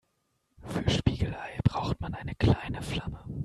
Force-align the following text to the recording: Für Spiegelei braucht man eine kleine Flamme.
Für 0.63 0.89
Spiegelei 0.89 1.59
braucht 1.63 2.01
man 2.01 2.15
eine 2.15 2.33
kleine 2.33 2.81
Flamme. 2.81 3.23